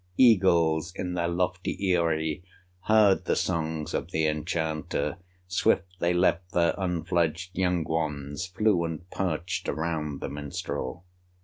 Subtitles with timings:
[0.17, 2.43] Eagles in their lofty eyrie
[2.85, 9.07] Heard the songs of the enchanter; Swift they left their unfledged young ones, Flew and
[9.11, 11.03] perched around the minstrel.